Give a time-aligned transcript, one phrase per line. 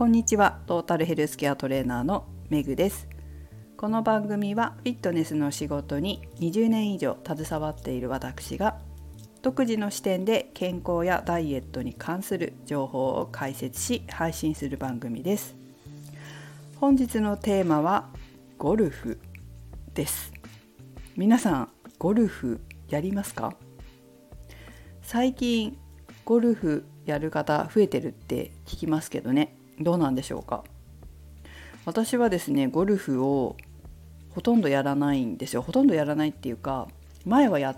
[0.00, 0.60] こんにちは。
[0.64, 3.06] トータルヘルスケアトレーナーのめぐです。
[3.76, 8.78] この番組はフィットネスの仕事に20年以上携わっている私が
[9.42, 15.54] 独自の視点で健康やダイエットに関する情報を解説し配信する番組です。
[16.76, 18.08] 本日のテーマは
[18.56, 19.20] ゴルフ
[19.92, 20.32] です。
[21.14, 23.52] 皆さんゴルフやりますか？
[25.02, 25.76] 最近
[26.24, 29.58] ゴルフやる方増えてるって聞きますけどね。
[29.80, 30.62] どうなんでしょうか？
[31.86, 33.56] 私はですねゴルフを
[34.30, 35.62] ほとんどやらないんですよ。
[35.62, 36.86] ほとんどやらないっていうか
[37.24, 37.76] 前はやっ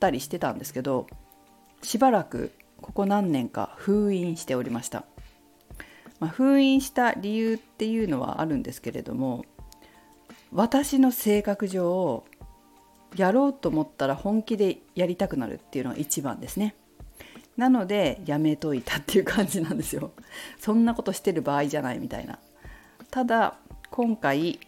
[0.00, 1.06] たりしてたんですけど
[1.82, 5.04] しばらくここ何年か封印しておりました、
[6.18, 9.44] まあ、封印した理由っていうのはあるんですけれども
[10.52, 12.24] 私の性格上
[13.16, 16.74] やろうと思ったら本気でやりたくなるっていうのが一番ですね。
[17.56, 20.12] なのでやめといたっていう感じなんですよ。
[20.58, 22.38] そんなことしてる場合じゃないみたいな。
[23.10, 23.56] ただ
[23.90, 24.58] 今回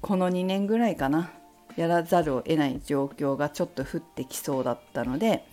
[0.00, 1.32] この2年ぐらいかな。
[1.76, 5.44] やらざるを得ない状況がちょっと降ってきそうだったので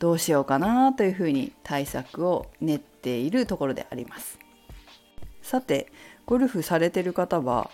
[0.00, 4.40] どうしようかなというふうに対策を練っているところであります。
[5.40, 5.92] さて
[6.26, 7.70] ゴルフされてる方は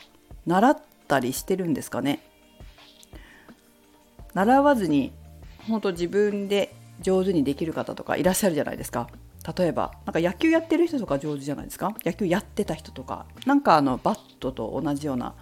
[0.47, 2.21] 習ったりしてるんですかね。
[4.35, 5.13] 習わずに
[5.67, 9.09] 本当自分で上手にできる方とかいらっしゃるじゃないですか
[9.57, 15.35] 例えばなんか野球やってる人とか上手じゃないですか野球やってた人とかなんかあのバットと同じような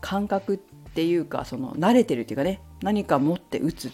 [0.00, 0.58] 感覚っ
[0.92, 3.90] ていうかその慣れてるっていうかね何か持って打つ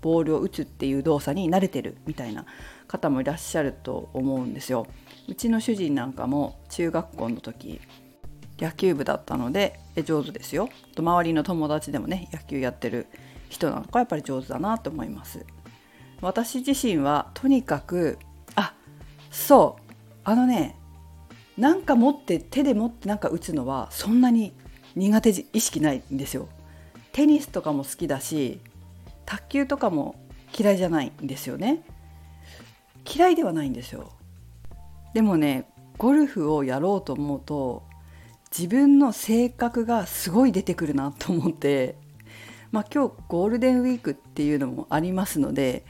[0.00, 2.44] ボールを打つっていう動作に慣れてるみたいな
[2.88, 4.86] 方もいらっしゃると思うんですよ。
[5.28, 7.80] うちの主人なんかも中学校の時
[8.58, 10.68] 野球部だったので上手ですよ。
[10.94, 13.06] と周りの友達でもね野球やってる
[13.48, 15.46] 人なんかやっぱり上手だなと思います。
[16.20, 18.18] 私自身はとにかく
[18.54, 18.74] あ
[19.30, 19.92] そう
[20.24, 20.76] あのね
[21.56, 24.52] なんか持って手で持ってなんか打つのはそんなに
[24.96, 26.48] 苦手意識ないんですよ。
[27.12, 28.60] テニスとかも好きだし
[29.24, 30.16] 卓球とかも
[30.56, 31.84] 嫌いじゃないんですよね。
[33.04, 34.12] 嫌いではないんですよ。
[35.14, 35.66] でもね
[35.98, 37.84] ゴルフをやろうと思うと
[38.56, 41.96] 自分の性格がすごい出てくるなと思って、
[42.72, 45.84] まあ、今日ゴールデンウィークっていうのもありますので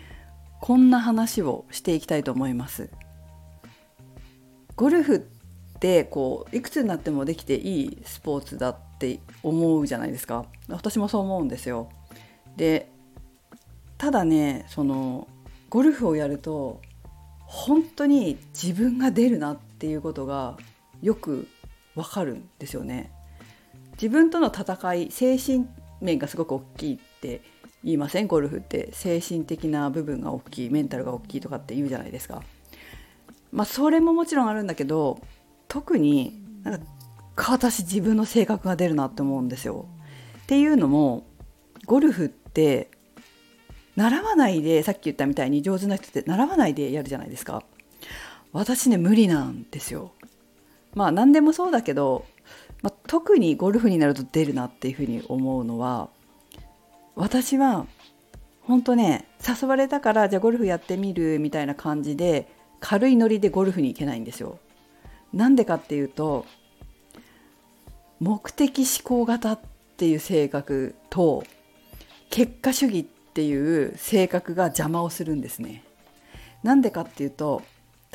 [0.61, 2.91] こんな話をしていきたいと思います。
[4.77, 11.89] ゴルフってこういくつになってもできていいスポーツだって思うじゃないですか私もそう思うんですよ。
[12.57, 12.91] で
[13.99, 15.29] ただねその
[15.71, 16.81] ゴルフをやると
[17.41, 20.57] 本当に自分が出るなっていうことが
[21.03, 21.49] よく
[21.95, 23.13] わかるんですよね。
[23.93, 25.67] 自分との戦い精神
[26.01, 27.43] 面がすごく大きいって
[27.85, 28.27] 言いません？
[28.27, 32.43] ゴルフって精神的な部分が大きいメンタルが大きいとかって言うじゃないですか。
[33.53, 35.21] まあそれももちろんあるんだけど
[35.69, 36.81] 特になん
[37.35, 39.87] か私自分の性格が出るなって思うんですよ。
[40.43, 41.27] っていうのも
[41.87, 42.91] ゴルフって
[43.97, 47.63] 習わないでさっき言ったみたいに上手な人って習わないでやるじゃないですか。
[48.53, 50.13] 私ね無理なんですよ。
[50.95, 52.25] まあ何でもそうだけど、
[52.83, 56.09] まあ、特にゴルフになると出るなっていうふうに思うのは
[57.17, 57.87] 私は
[58.63, 62.49] 本当ね誘われたからじゃあゴルフやってみるみたいな感じで
[62.81, 64.59] 軽いノリでゴルフに行けないんですよ。
[65.33, 66.47] なんでかっていうと
[68.21, 69.61] 目的思考型っ
[69.97, 71.45] ていう性格と
[72.31, 75.85] 結果主義っていう性格が邪魔をするんですね。
[76.63, 77.63] なんでかっていうと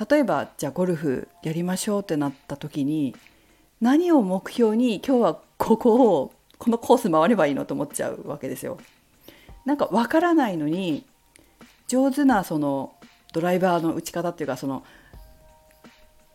[0.10, 3.16] 例えばじゃあゴルフやりましょうってなった時に
[3.82, 8.78] 何を目標に今日はここをこのコース回ればいいのと思っちゃうわけですよ。
[9.66, 11.06] なんかわからないのに
[11.88, 12.94] 上手なその
[13.34, 14.84] ドライバーの打ち方っていうかその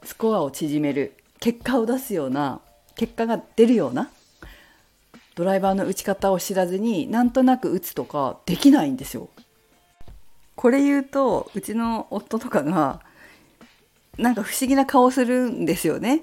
[0.03, 2.61] スコアを縮める結果を出すような
[2.97, 4.11] 結果が出るような
[5.35, 9.29] ドライバーの打ち方を知らずになんとなく打つとかできないんですよ。
[10.57, 13.01] これ言うとうちの夫とかが
[14.17, 16.23] なんか不思議な顔するんですよね。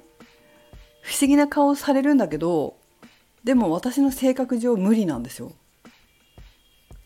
[1.01, 2.75] 不思議な顔されるんだけど
[3.43, 5.51] でも私の性格上無理なんですよ。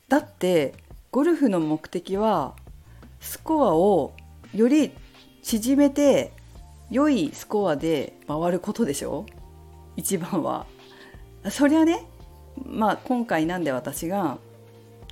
[0.07, 0.73] だって
[1.11, 2.55] ゴルフの目的は
[3.19, 4.13] スコアを
[4.53, 4.91] より
[5.41, 6.33] 縮めて
[6.91, 9.25] 良いスコアで回ることでしょ？
[9.95, 10.65] 一番は。
[11.49, 12.05] そりゃね
[12.65, 14.37] まあ今回なんで私が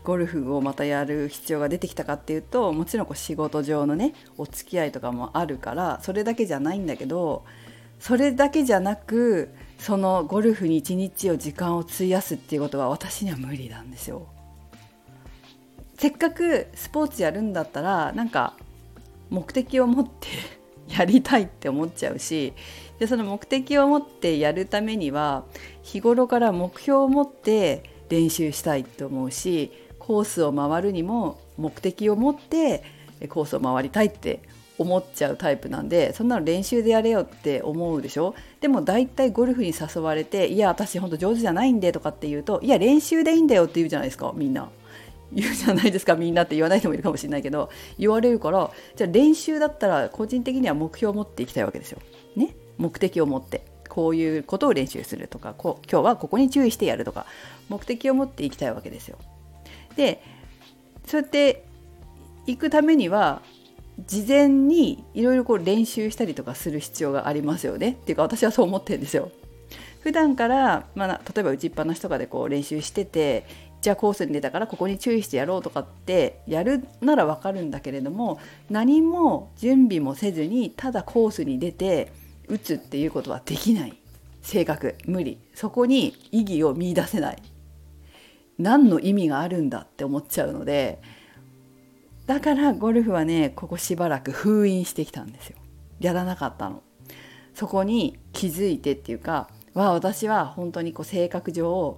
[0.03, 7.45] ゴルフをまたやる必要が出てきたかっていうともちろんこう仕事上のねお付き合いとかもあるからそれだけじゃないんだけど
[7.99, 9.49] それだけじゃなく
[9.83, 14.27] そのゴルフに一日を時間を費やすっていうことは私には無理なんですよ。
[15.97, 18.53] せっかくスポーツやるんだったらなんか
[19.29, 20.29] 目的を持って
[20.87, 22.53] やりたいって思っちゃうし
[22.97, 25.43] でその目的を持ってやるためには
[25.81, 32.83] 日頃から目標を持って練習したいと思うしコースを回るにも目的を持って
[33.27, 34.41] コースを回りたいって
[34.77, 38.33] 思っちゃうタイプなんでそんなの練習でやれよって思うでしょ？
[38.59, 44.69] でも大体ゴルフに誘われて「いや私ほんと上手じゃないんで」とかって言うと「いや練習でいいんだよ」って言うじゃないですかみんな。
[45.35, 51.97] 言うじゃないですかみんなって言わない人もいるかもしれないけど言われるからじゃあ練習だったら個人的には目標を持っていきたいわけですよ。
[52.35, 52.55] ね？
[52.77, 57.25] 目的を持ってこういうことを練習するとかこ今日はここに注意してやるとか
[57.67, 59.17] 目的を持っていきたいわけですよ。
[59.95, 60.21] で
[61.07, 61.63] そうやって
[62.45, 63.41] 行くためには
[63.99, 67.97] 事前にいろいろ練習したりとかする必要がありますよね。
[68.01, 69.31] っていうか私はそう思ってるんですよ。
[70.01, 73.45] 普段から、まあ、例えば打ちっぱなしとかでこう練習してて
[73.81, 82.11] じゃあコースに出たからここに注意してやろうとかってやるならわかるんだけれども何も準備もせずにただコースに出て
[82.47, 83.97] 打つっていうことはできない。
[84.41, 84.95] 性格。
[85.05, 85.39] 無理。
[85.55, 87.41] そこに意義を見いだせない。
[88.59, 91.01] 何の意味があるんだって思っちゃうので
[92.25, 95.57] だからゴルフはねここしばらく封印してきたんですよ。
[95.99, 96.83] やらなかったの。
[97.53, 101.97] そこに気づいてっていうかわ私は本当にこう性格上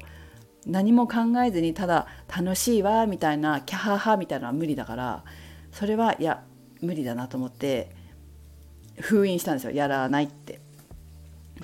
[0.66, 5.24] 何も考えずにただ楽しいわみたいなキャハハみたいなのは無理だから
[5.72, 6.44] それはいや
[6.82, 7.92] 無理だなと思って
[9.00, 9.72] 封印したんですよ。
[9.72, 10.60] やらないって。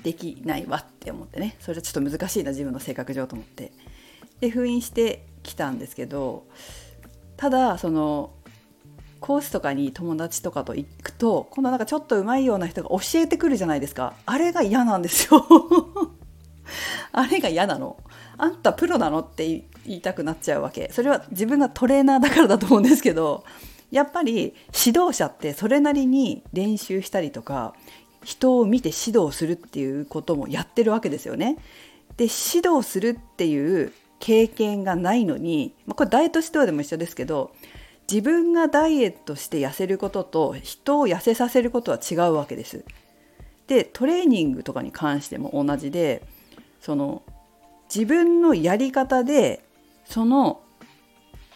[0.02, 1.56] できないわって思ってね。
[1.60, 3.72] それはちょっと難しいな自分の性格上と思って。
[4.40, 6.46] で封印してきたんですけど
[7.36, 8.32] ただその
[9.22, 14.14] コースとかに友達とかと行くと今度なんかちょっと上手いような人が教えてくるじゃないですか。
[14.26, 15.46] あれが嫌なんですよ。
[17.12, 17.96] あれが嫌なの。
[18.36, 19.46] あんたプロなのって
[19.86, 20.90] 言いたくなっちゃうわけ。
[20.92, 23.44] それは自分がトレーナーだからだと思うんですけど
[23.92, 24.54] やっぱり
[24.86, 27.74] 指導者ってそれなりに練習したりとか
[28.24, 31.58] 人を見て指導するっていうこともやってるわけですよね。
[32.16, 37.52] で指導するっていう経験がないのに、まあ、これダイエット指導でも一緒ですけど
[38.10, 42.84] 自分がダイエットして痩せることと人を痩せさせることは違うわけです。
[43.66, 46.22] でトレーニングとかに関しても同じで
[46.80, 47.22] その
[47.94, 49.64] 自分のやり方で
[50.04, 50.62] その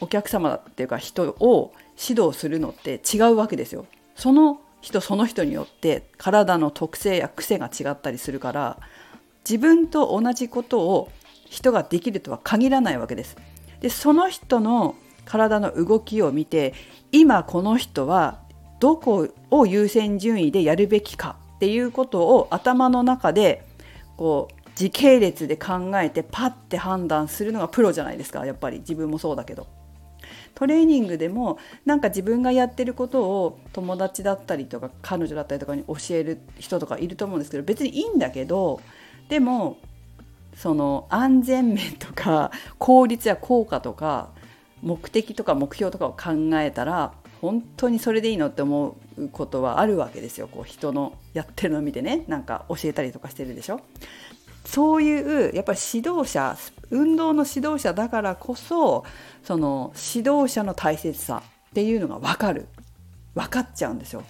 [0.00, 3.86] お客様っていうか人を指導するのって違うわけですよ。
[4.14, 8.78] その人その人によって体の特性や癖が違ったりするから
[9.48, 11.10] 自分と同じことを
[11.48, 13.36] 人ができるとは限らないわけです。
[13.80, 14.94] でその人の
[15.26, 16.72] 体の動きを見て
[17.12, 18.40] 今この人は
[18.80, 23.66] どこを優先順位でやるべきかっていうことを頭の中で
[24.16, 29.66] こう時系列で考えてパッて判断するのがプロじゃないですかやっぱり自分もそうだけど。
[30.54, 38.80] トレーニングでもなんか自分がやってることを友達だったりとか彼女だったりとかに教える人とかいると思うんですけど別にいいんだけど
[39.28, 39.76] でも
[40.54, 44.30] その安全面とか効率や効果とか
[44.82, 50.48] 目的とか目標とかを考えたら本当にそれでいいのって思うことはあるわけですよ。
[50.48, 52.24] こう人のやってるのを見てね。
[52.28, 53.80] なんか教えたりとかしてるでしょ。
[54.64, 56.56] そういうやっぱり指導者
[56.90, 59.04] 運動の指導者だからこそ
[59.44, 62.66] その指導者の大切さっていうのが分かる。
[63.34, 64.24] 分かっちゃうんですよ。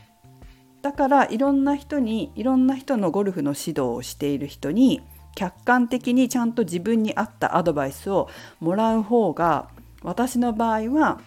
[0.82, 5.00] だからいろんな人にいろんな人のゴルフの指導をしている人に
[5.34, 8.28] 客観的にちゃんと自分に合ったアドバイスを
[8.60, 9.68] もらう方が
[10.06, 11.20] 私の場合は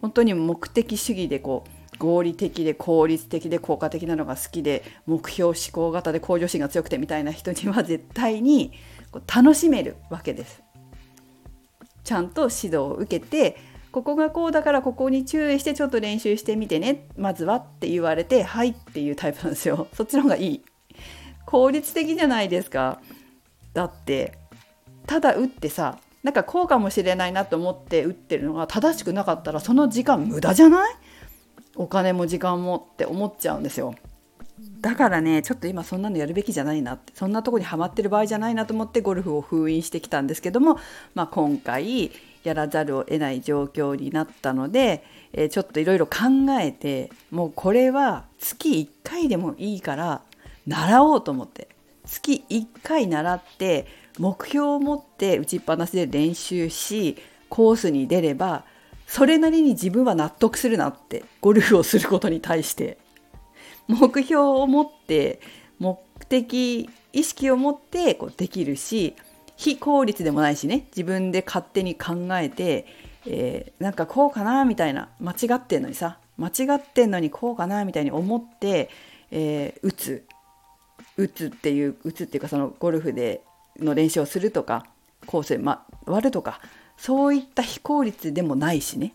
[0.00, 8.72] 本当に目的主義でこう合理的で効率的で効果的なのが好きで目標思考型で向上心が強くてみたいな人には絶対に
[9.26, 10.62] 楽しめるわけです。
[12.04, 13.58] ちゃんと指導を受けて
[13.90, 19.88] ここがこうだからここに注意してちょっと練習してみてねまずはって言われてはいっていうタイプなんですよ。
[19.92, 20.62] そっちの方がいい。
[21.46, 23.00] 効率的じゃないですか。
[23.74, 24.38] だって
[25.04, 30.94] ただ打ってさなんかこうかもしれないなと思って打ってるのが正しくなかったらその時間無駄じゃない？
[31.76, 33.94] お金も時間もって思っちゃうんですよ。
[34.80, 40.78] だからねちょっと今そんなのやるべきじゃないなってそんなとこにはまってる場合じゃないなと思ってゴルフを封印してきたんですけども、
[41.14, 42.10] まあ、今回
[42.42, 46.12] やらざるを得ない状況になったので、えー、ちょっといろいろ考
[46.60, 50.22] えてもうこれは月1回でもいいから
[50.66, 51.68] 習おうと思って
[52.04, 53.86] 月1回習って
[54.18, 57.16] 目標を持って打ちっぱなしで練習し
[57.48, 58.64] コースに出れば
[59.06, 62.98] それなりに自分は納得するなってゴルフをすることに対して。
[63.88, 65.40] 目標を持って
[65.78, 65.98] 目
[66.28, 69.16] 的意識を持ってこうできるし
[69.56, 72.86] 非効率でもないしね自分で勝手に考えて、
[73.26, 78.90] えー、なんかこうかなみたいな間違ってんのにさ間違ってんのにこうかなみたいに思って
[79.30, 80.24] えー打つ。
[81.16, 83.42] 打つっていう打つっていうかそのゴルフで
[83.78, 84.86] の練習をするとか
[85.26, 86.60] コースで回るとか
[86.96, 89.14] そういった非効率でもないしね。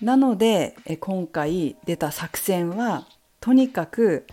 [0.00, 3.06] なのでえ今回出た作戦は
[3.40, 4.26] とにかく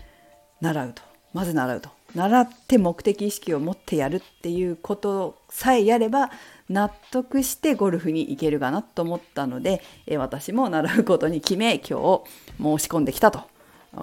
[0.61, 1.01] 習うと。
[1.33, 1.89] まず習うと。
[2.13, 6.31] 習って目的意識を持ってやるっていうことさえやれば
[6.69, 12.23] 納得してゴルフに行けるかなと思ったのでえ私も習うことに決め今日
[12.57, 13.54] 申し込んできたと。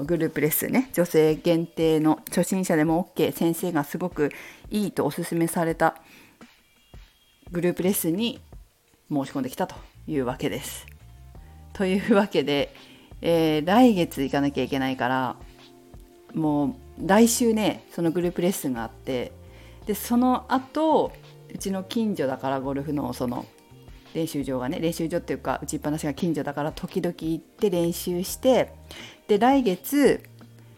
[0.07, 4.31] グループレッスンね女性限定の初心者でも OK 先生がすごく
[4.71, 5.97] いいとおすすめされた
[7.51, 8.41] グループレッスンに
[9.11, 9.75] 申し込んできたと
[10.07, 10.87] いうわけです。
[11.75, 12.75] というわけで、
[13.21, 15.37] えー来月行かなきゃいけないから
[16.35, 16.75] もう
[17.07, 19.33] 来週ねそのグループレッスンがあって
[19.87, 21.13] でその後
[21.53, 23.47] うちの近所だからゴルフのその
[24.15, 28.73] 練習場がね練習場っていうか打ちっぱなしが近所だから時々行って練習して
[29.33, 30.23] で来月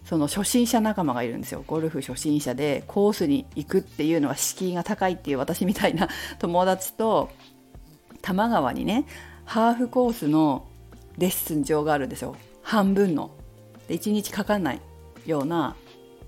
[0.04, 1.64] その初心者仲間がいるんですよ。
[1.66, 6.08] ゴルフ初心者でコースに行くっていうのは敷居が高いっていう私みたいな
[6.38, 7.30] 友達と
[8.23, 9.06] 多摩川にね
[9.44, 10.66] ハーフコースの
[11.18, 12.37] レッスン場があるんですよ。
[12.62, 13.32] 半分の。
[13.88, 14.80] で1日かかんない
[15.26, 15.75] ような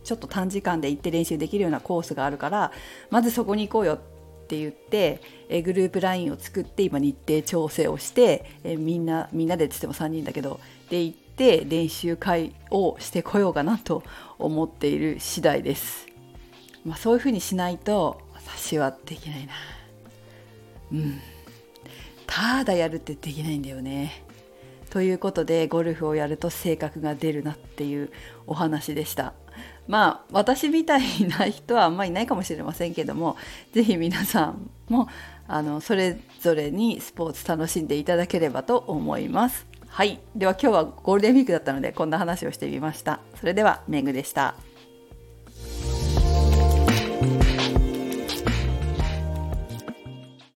[0.03, 2.73] ちょっと短時間で行って練習できるようなコースがあるから
[3.11, 3.99] まずそこに行こうよっ
[4.49, 10.59] て言ってえグループ LINE を作って今日程調整をしてえみんなみんなでっつっても3人だけど
[10.91, 14.03] で行って練習会をしてこようかなと
[14.39, 16.07] 思っている次第です、
[16.85, 19.53] まあ、そういうふうにしないと私はできないな。
[20.93, 21.21] うん。
[22.27, 24.25] ただやるってできないんだよね。
[24.91, 28.11] ということでゴルフをやると性格が出るなっていう
[28.47, 29.35] お話でした。
[29.89, 33.37] まあ私みたいな人はあんまりいないかもしれませんけども
[33.73, 35.09] 是非皆さんも
[35.49, 39.67] あのそれぞれにスポーツ楽しんでいただければと思います。
[39.97, 40.21] はい。
[40.35, 43.21] では今日はゴールデンウィークだったのでこんな話をしてみました。
[43.41, 44.55] それではめぐでした。